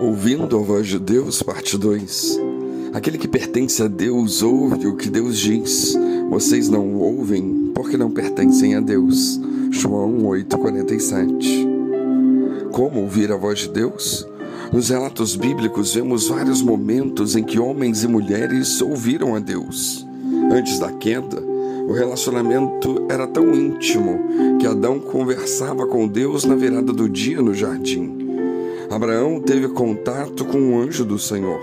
[0.00, 2.38] Ouvindo a voz de Deus, parte 2.
[2.92, 5.96] Aquele que pertence a Deus ouve o que Deus diz.
[6.28, 9.40] Vocês não ouvem porque não pertencem a Deus.
[9.70, 11.66] João 8:47.
[12.70, 14.26] Como ouvir a voz de Deus?
[14.70, 20.06] Nos relatos bíblicos vemos vários momentos em que homens e mulheres ouviram a Deus.
[20.52, 21.40] Antes da queda,
[21.88, 24.18] o relacionamento era tão íntimo
[24.58, 28.23] que Adão conversava com Deus na virada do dia no jardim.
[28.94, 31.60] Abraão teve contato com o anjo do Senhor.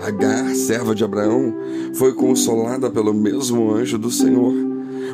[0.00, 1.54] Agar, serva de Abraão,
[1.92, 4.54] foi consolada pelo mesmo anjo do Senhor.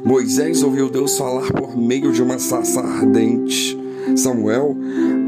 [0.05, 3.77] Moisés ouviu Deus falar por meio de uma sarça ardente.
[4.15, 4.77] Samuel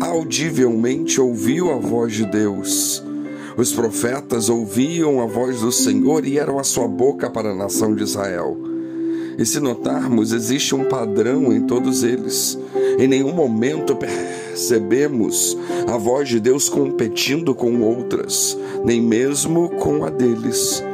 [0.00, 3.02] audivelmente ouviu a voz de Deus.
[3.56, 7.92] Os profetas ouviam a voz do Senhor e eram a sua boca para a nação
[7.92, 8.56] de Israel.
[9.40, 12.58] E se notarmos, existe um padrão em todos eles.
[12.98, 15.56] Em nenhum momento percebemos
[15.88, 20.84] a voz de Deus competindo com outras, nem mesmo com a deles.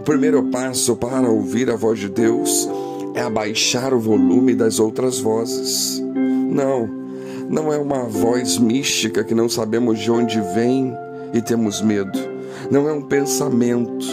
[0.00, 2.68] O primeiro passo para ouvir a voz de Deus
[3.14, 6.02] é abaixar o volume das outras vozes.
[6.50, 6.90] Não,
[7.48, 10.92] não é uma voz mística que não sabemos de onde vem
[11.32, 12.18] e temos medo.
[12.72, 14.04] Não é um pensamento,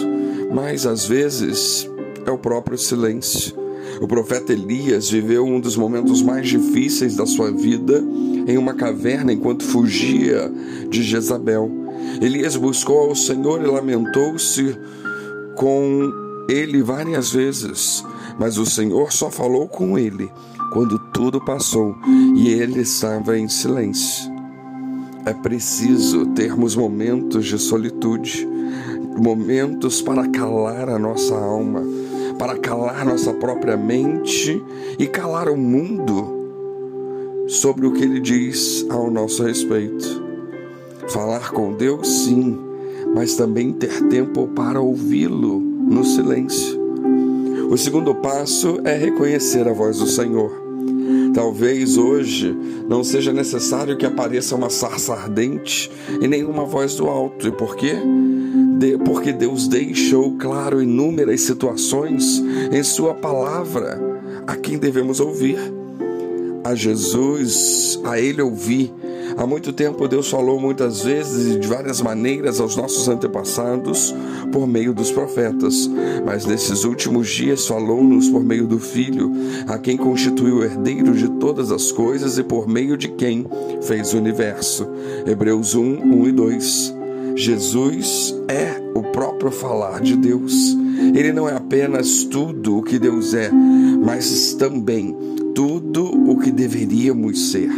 [0.54, 1.90] mas às vezes
[2.26, 3.54] é o próprio silêncio.
[4.00, 8.02] O profeta Elias viveu um dos momentos mais difíceis da sua vida
[8.46, 10.52] em uma caverna enquanto fugia
[10.90, 11.70] de Jezabel.
[12.20, 14.76] Elias buscou ao Senhor e lamentou-se
[15.54, 16.12] com
[16.48, 18.04] ele várias vezes,
[18.38, 20.30] mas o Senhor só falou com ele
[20.72, 21.96] quando tudo passou
[22.34, 24.30] e ele estava em silêncio.
[25.24, 28.46] É preciso termos momentos de solitude,
[29.16, 31.82] momentos para calar a nossa alma
[32.38, 34.62] para calar nossa própria mente
[34.98, 36.34] e calar o mundo
[37.48, 40.24] sobre o que ele diz ao nosso respeito.
[41.08, 42.58] Falar com Deus, sim,
[43.14, 46.84] mas também ter tempo para ouvi-lo no silêncio.
[47.70, 50.66] O segundo passo é reconhecer a voz do Senhor.
[51.34, 52.56] Talvez hoje
[52.88, 57.46] não seja necessário que apareça uma sarça ardente e nenhuma voz do alto.
[57.46, 57.94] E por quê?
[59.04, 62.42] Porque Deus deixou claro inúmeras situações
[62.72, 64.00] em Sua palavra
[64.46, 65.58] a quem devemos ouvir.
[66.64, 68.92] A Jesus, a Ele ouvir
[69.36, 74.14] Há muito tempo Deus falou muitas vezes e de várias maneiras aos nossos antepassados
[74.50, 75.90] por meio dos profetas,
[76.24, 79.30] mas nesses últimos dias falou-nos por meio do Filho,
[79.66, 83.46] a quem constituiu o herdeiro de todas as coisas e por meio de quem
[83.82, 84.86] fez o universo.
[85.26, 86.95] Hebreus 1, 1 e 2.
[87.36, 90.76] Jesus é o próprio falar de Deus.
[91.14, 95.14] Ele não é apenas tudo o que Deus é, mas também
[95.54, 97.70] tudo o que deveríamos ser.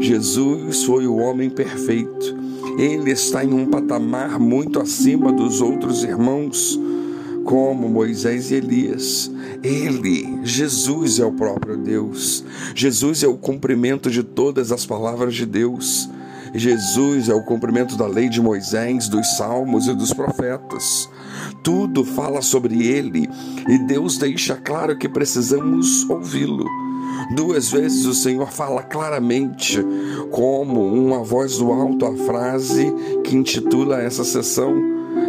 [0.00, 2.36] Jesus foi o homem perfeito.
[2.78, 6.78] Ele está em um patamar muito acima dos outros irmãos,
[7.44, 9.30] como Moisés e Elias.
[9.62, 12.44] Ele, Jesus, é o próprio Deus.
[12.74, 16.08] Jesus é o cumprimento de todas as palavras de Deus.
[16.54, 21.08] Jesus é o cumprimento da lei de Moisés, dos salmos e dos profetas.
[21.62, 23.28] Tudo fala sobre ele
[23.68, 26.66] e Deus deixa claro que precisamos ouvi-lo.
[27.34, 29.84] Duas vezes o Senhor fala claramente,
[30.30, 32.92] como uma voz do alto, a frase
[33.24, 34.74] que intitula essa sessão.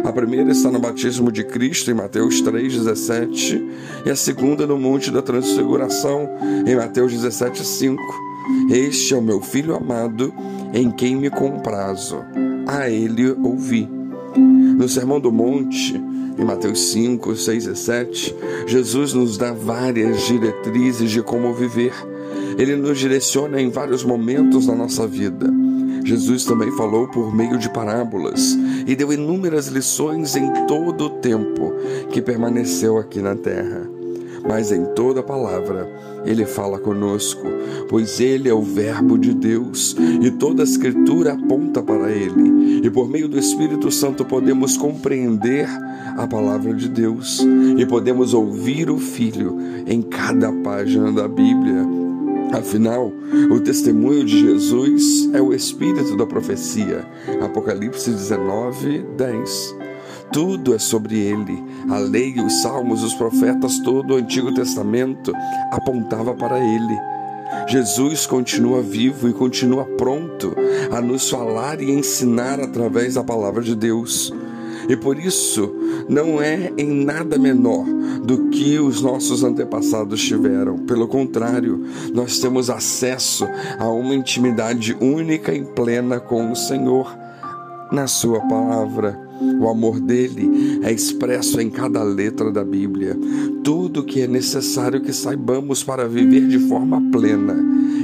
[0.04, 3.62] A primeira está no batismo de Cristo, em Mateus 3,17,
[4.04, 6.28] e a segunda no Monte da Transfiguração,
[6.66, 7.96] em Mateus 17,5.
[8.70, 10.34] Este é o meu filho amado,
[10.72, 12.24] em quem me comprazo.
[12.66, 13.88] A ele ouvi.
[14.36, 15.94] No Sermão do Monte,
[16.38, 21.92] em Mateus 5, 6 e 7, Jesus nos dá várias diretrizes de como viver.
[22.58, 25.46] Ele nos direciona em vários momentos da nossa vida.
[26.04, 28.56] Jesus também falou por meio de parábolas
[28.86, 31.72] e deu inúmeras lições em todo o tempo
[32.10, 33.91] que permaneceu aqui na terra
[34.46, 35.88] mas em toda palavra
[36.24, 37.46] ele fala conosco,
[37.88, 42.80] pois ele é o Verbo de Deus e toda a Escritura aponta para ele.
[42.84, 45.68] E por meio do Espírito Santo podemos compreender
[46.16, 47.44] a palavra de Deus
[47.76, 49.56] e podemos ouvir o Filho
[49.86, 51.86] em cada página da Bíblia.
[52.52, 53.10] Afinal,
[53.50, 57.06] o testemunho de Jesus é o espírito da profecia.
[57.40, 59.81] Apocalipse 19, 10.
[60.32, 61.62] Tudo é sobre ele.
[61.90, 65.32] A lei, os salmos, os profetas, todo o Antigo Testamento
[65.70, 66.98] apontava para ele.
[67.68, 70.56] Jesus continua vivo e continua pronto
[70.90, 74.32] a nos falar e ensinar através da palavra de Deus.
[74.88, 75.72] E por isso
[76.08, 77.84] não é em nada menor
[78.24, 80.78] do que os nossos antepassados tiveram.
[80.78, 83.46] Pelo contrário, nós temos acesso
[83.78, 87.14] a uma intimidade única e plena com o Senhor
[87.92, 89.21] na Sua palavra.
[89.60, 93.16] O amor dele é expresso em cada letra da Bíblia.
[93.62, 97.56] Tudo que é necessário que saibamos para viver de forma plena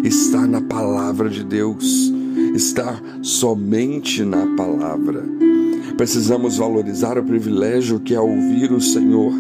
[0.05, 2.13] está na palavra de Deus,
[2.55, 5.25] está somente na palavra.
[5.97, 9.33] Precisamos valorizar o privilégio que é ouvir o Senhor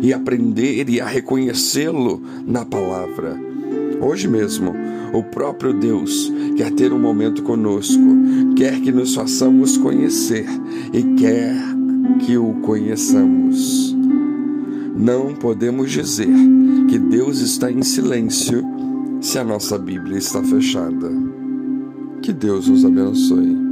[0.00, 3.53] e aprender e a reconhecê-lo na palavra.
[4.00, 4.74] Hoje mesmo,
[5.12, 8.02] o próprio Deus quer ter um momento conosco,
[8.56, 10.46] quer que nos façamos conhecer
[10.92, 11.54] e quer
[12.20, 13.94] que o conheçamos.
[14.96, 16.28] Não podemos dizer
[16.88, 18.64] que Deus está em silêncio
[19.20, 21.10] se a nossa Bíblia está fechada.
[22.22, 23.63] Que Deus nos abençoe.